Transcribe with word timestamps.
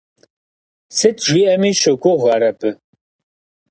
Сыт 0.97 1.17
жиӏэми 1.27 1.71
щогугъ 1.79 2.27
ар 2.35 2.43
абы. 2.49 2.69